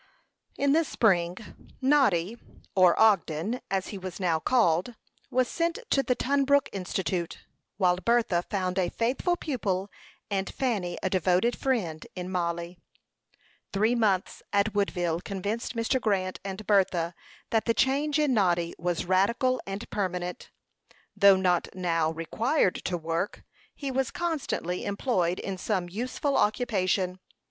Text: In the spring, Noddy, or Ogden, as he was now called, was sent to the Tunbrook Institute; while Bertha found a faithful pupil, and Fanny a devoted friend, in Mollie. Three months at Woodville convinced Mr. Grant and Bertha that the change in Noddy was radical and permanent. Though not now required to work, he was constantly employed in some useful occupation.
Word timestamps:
In 0.57 0.71
the 0.71 0.83
spring, 0.83 1.37
Noddy, 1.79 2.35
or 2.75 2.99
Ogden, 2.99 3.61
as 3.69 3.89
he 3.89 3.99
was 3.99 4.19
now 4.19 4.39
called, 4.39 4.95
was 5.29 5.47
sent 5.47 5.77
to 5.91 6.01
the 6.01 6.15
Tunbrook 6.15 6.69
Institute; 6.73 7.37
while 7.77 7.97
Bertha 7.97 8.41
found 8.49 8.79
a 8.79 8.89
faithful 8.89 9.37
pupil, 9.37 9.91
and 10.31 10.51
Fanny 10.51 10.97
a 11.03 11.09
devoted 11.11 11.55
friend, 11.55 12.07
in 12.15 12.31
Mollie. 12.31 12.79
Three 13.73 13.93
months 13.93 14.41
at 14.51 14.73
Woodville 14.73 15.21
convinced 15.21 15.75
Mr. 15.75 16.01
Grant 16.01 16.39
and 16.43 16.65
Bertha 16.65 17.13
that 17.51 17.65
the 17.65 17.75
change 17.75 18.17
in 18.17 18.33
Noddy 18.33 18.73
was 18.79 19.05
radical 19.05 19.61
and 19.67 19.87
permanent. 19.91 20.49
Though 21.15 21.35
not 21.35 21.67
now 21.75 22.09
required 22.09 22.73
to 22.85 22.97
work, 22.97 23.43
he 23.75 23.91
was 23.91 24.09
constantly 24.09 24.83
employed 24.83 25.37
in 25.37 25.59
some 25.59 25.89
useful 25.89 26.37
occupation. 26.39 27.19